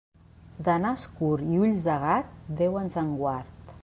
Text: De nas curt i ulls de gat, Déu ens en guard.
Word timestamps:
De 0.67 0.77
nas 0.85 1.03
curt 1.19 1.51
i 1.57 1.61
ulls 1.65 1.83
de 1.89 1.97
gat, 2.05 2.33
Déu 2.63 2.81
ens 2.81 2.99
en 3.03 3.15
guard. 3.21 3.77